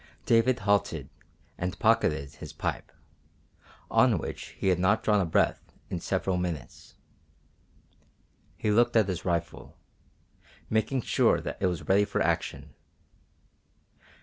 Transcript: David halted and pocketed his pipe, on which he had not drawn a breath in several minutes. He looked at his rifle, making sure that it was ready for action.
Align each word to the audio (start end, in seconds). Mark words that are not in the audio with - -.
David 0.25 0.61
halted 0.61 1.09
and 1.59 1.77
pocketed 1.77 2.31
his 2.33 2.53
pipe, 2.53 2.91
on 3.91 4.17
which 4.17 4.55
he 4.57 4.69
had 4.69 4.79
not 4.79 5.03
drawn 5.03 5.21
a 5.21 5.27
breath 5.27 5.61
in 5.91 5.99
several 5.99 6.37
minutes. 6.37 6.95
He 8.57 8.71
looked 8.71 8.95
at 8.95 9.07
his 9.07 9.25
rifle, 9.25 9.77
making 10.71 11.03
sure 11.03 11.39
that 11.41 11.57
it 11.59 11.67
was 11.67 11.87
ready 11.87 12.05
for 12.05 12.19
action. 12.19 12.73